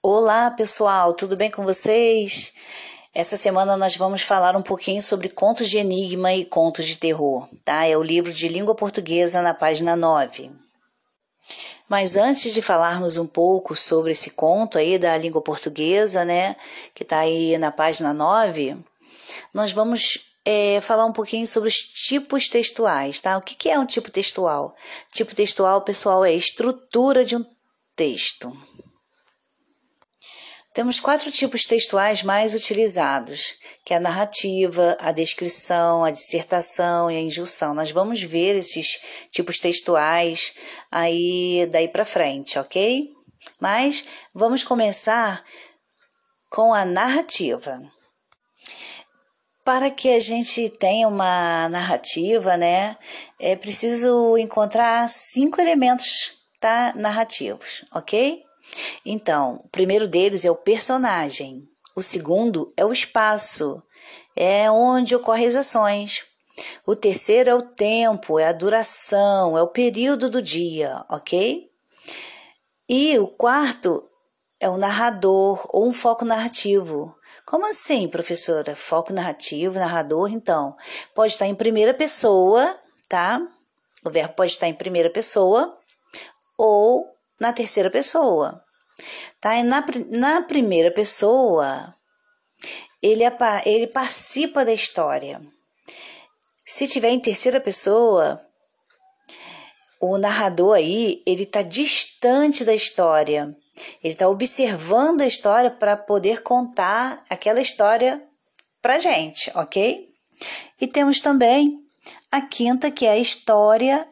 [0.00, 2.52] Olá, pessoal, tudo bem com vocês?
[3.12, 7.48] Essa semana nós vamos falar um pouquinho sobre contos de enigma e contos de terror,
[7.64, 7.84] tá?
[7.84, 10.52] É o livro de língua portuguesa na página 9.
[11.88, 16.54] Mas antes de falarmos um pouco sobre esse conto aí da língua portuguesa, né,
[16.94, 18.76] que está aí na página 9,
[19.52, 23.36] nós vamos é, falar um pouquinho sobre os tipos textuais, tá?
[23.36, 24.76] O que, que é um tipo textual?
[25.12, 27.44] Tipo textual, pessoal, é a estrutura de um
[27.96, 28.56] texto.
[30.78, 37.16] Temos quatro tipos textuais mais utilizados, que é a narrativa, a descrição, a dissertação e
[37.16, 37.74] a injunção.
[37.74, 40.52] Nós vamos ver esses tipos textuais
[40.88, 43.08] aí daí para frente, ok?
[43.60, 45.42] Mas vamos começar
[46.48, 47.82] com a narrativa.
[49.64, 52.96] Para que a gente tenha uma narrativa, né,
[53.40, 58.46] é preciso encontrar cinco elementos tá, narrativos, ok?
[59.04, 63.82] Então, o primeiro deles é o personagem, o segundo é o espaço,
[64.36, 66.24] é onde ocorrem as ações.
[66.86, 71.68] O terceiro é o tempo, é a duração, é o período do dia, ok?
[72.88, 74.08] E o quarto
[74.60, 77.14] é o narrador ou um foco narrativo.
[77.44, 78.74] Como assim, professora?
[78.74, 80.76] Foco narrativo, narrador, então,
[81.14, 83.40] pode estar em primeira pessoa, tá?
[84.04, 85.76] O verbo pode estar em primeira pessoa
[86.56, 87.06] ou
[87.40, 88.62] na terceira pessoa.
[89.40, 89.56] Tá?
[89.56, 91.94] E na, na primeira pessoa,
[93.02, 93.22] ele,
[93.64, 95.40] ele participa da história.
[96.66, 98.40] Se tiver em terceira pessoa,
[100.00, 103.56] o narrador aí, ele está distante da história.
[104.02, 108.22] Ele está observando a história para poder contar aquela história
[108.82, 110.08] para gente, ok?
[110.80, 111.78] E temos também
[112.30, 114.06] a quinta, que é a história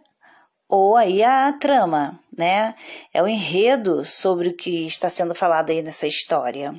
[0.69, 2.75] ou aí a trama, né?
[3.12, 6.75] É o enredo sobre o que está sendo falado aí nessa história.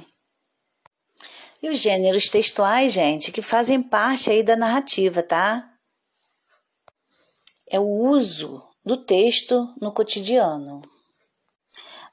[1.61, 5.67] E os gêneros textuais, gente, que fazem parte aí da narrativa, tá?
[7.69, 10.81] É o uso do texto no cotidiano.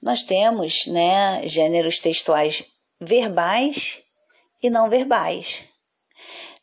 [0.02, 2.64] Nós temos, né, gêneros textuais
[3.00, 4.02] verbais
[4.62, 5.64] e não verbais.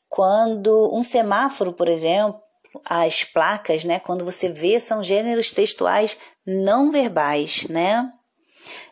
[0.10, 2.42] Quando um semáforo, por exemplo,
[2.86, 8.12] as placas, né, quando você vê, são gêneros textuais não verbais, né?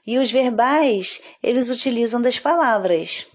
[0.06, 3.28] E os verbais, eles utilizam das palavras.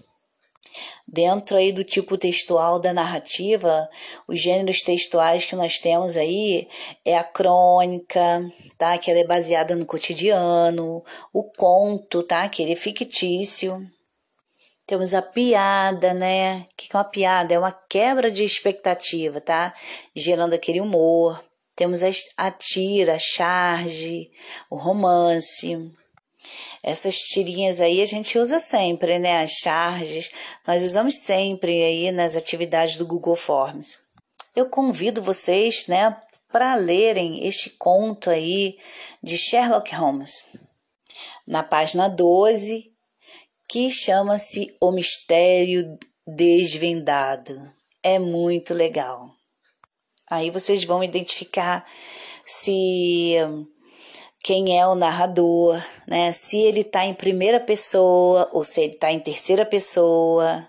[1.07, 3.87] Dentro aí do tipo textual da narrativa,
[4.27, 6.67] os gêneros textuais que nós temos aí
[7.05, 8.19] é a crônica,
[8.77, 8.97] tá?
[8.97, 12.49] Que ela é baseada no cotidiano, o conto, tá?
[12.49, 13.79] Que ele é fictício.
[14.87, 16.65] Temos a piada, né?
[16.71, 17.53] O que é uma piada?
[17.53, 19.73] É uma quebra de expectativa, tá?
[20.15, 21.41] Gerando aquele humor.
[21.75, 22.01] Temos
[22.37, 24.31] a tira, a charge,
[24.69, 25.91] o romance.
[26.81, 29.43] Essas tirinhas aí a gente usa sempre, né?
[29.43, 30.31] As charges,
[30.65, 33.97] nós usamos sempre aí nas atividades do Google Forms.
[34.55, 36.15] Eu convido vocês, né,
[36.49, 38.77] para lerem este conto aí
[39.21, 40.45] de Sherlock Holmes.
[41.45, 42.89] Na página 12,
[43.67, 47.73] que chama-se O Mistério Desvendado.
[48.01, 49.34] É muito legal.
[50.29, 51.85] Aí vocês vão identificar
[52.45, 53.35] se
[54.43, 56.31] quem é o narrador, né?
[56.31, 60.67] Se ele está em primeira pessoa ou se ele está em terceira pessoa.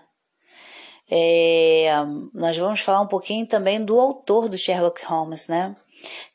[1.09, 1.91] É,
[2.33, 5.75] nós vamos falar um pouquinho também do autor do Sherlock Holmes, né?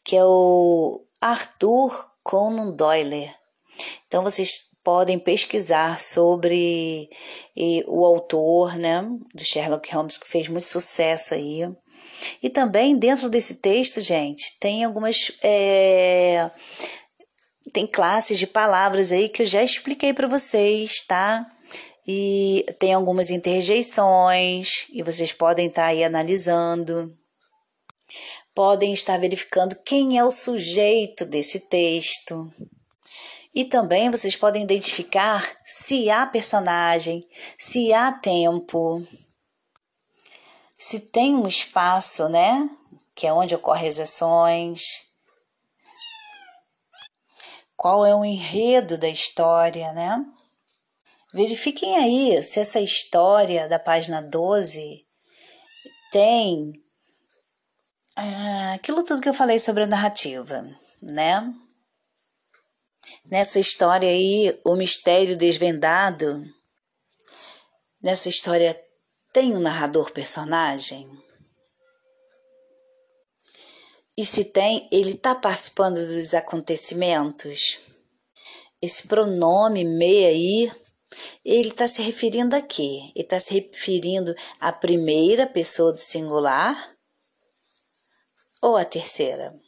[0.04, 3.30] Que é o Arthur Conan Doyle.
[4.06, 7.08] Então vocês podem pesquisar sobre
[7.56, 9.02] e, o autor, né,
[9.34, 11.62] do Sherlock Holmes que fez muito sucesso aí.
[12.42, 16.50] E também dentro desse texto, gente, tem algumas é,
[17.72, 21.46] tem classes de palavras aí que eu já expliquei para vocês, tá?
[22.06, 27.16] E tem algumas interjeições e vocês podem estar tá aí analisando.
[28.54, 32.52] Podem estar verificando quem é o sujeito desse texto.
[33.54, 37.22] E também vocês podem identificar se há personagem,
[37.56, 39.06] se há tempo,
[40.82, 42.68] se tem um espaço, né?
[43.14, 45.08] Que é onde ocorrem as ações.
[47.76, 50.26] Qual é o enredo da história, né?
[51.32, 55.06] Verifiquem aí se essa história da página 12
[56.10, 56.72] tem
[58.16, 60.68] ah, aquilo tudo que eu falei sobre a narrativa,
[61.00, 61.54] né?
[63.30, 66.44] Nessa história aí, o mistério desvendado,
[68.02, 68.76] nessa história
[69.32, 71.10] tem um narrador personagem?
[74.16, 77.78] E se tem, ele está participando dos acontecimentos?
[78.80, 80.72] Esse pronome me aí
[81.44, 83.10] ele está se referindo a quê?
[83.14, 86.96] Ele está se referindo à primeira pessoa do singular
[88.60, 89.58] ou à terceira?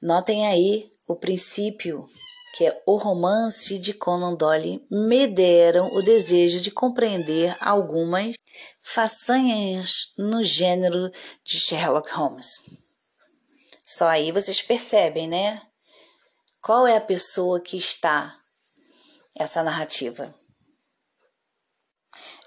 [0.00, 2.08] Notem aí o princípio
[2.52, 8.34] que é o romance de Conan Doyle, me deram o desejo de compreender algumas
[8.80, 11.10] façanhas no gênero
[11.42, 12.60] de Sherlock Holmes.
[13.86, 15.62] Só aí vocês percebem, né?
[16.60, 18.38] Qual é a pessoa que está
[19.34, 20.34] essa narrativa?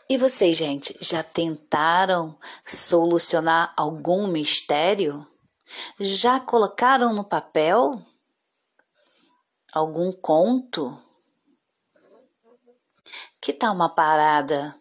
[0.07, 5.28] E vocês, gente, já tentaram solucionar algum mistério?
[6.00, 8.06] Já colocaram no papel
[9.75, 10.98] algum conto?
[13.42, 14.74] Que tal uma parada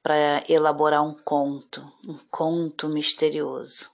[0.00, 3.90] para elaborar um conto, um conto misterioso?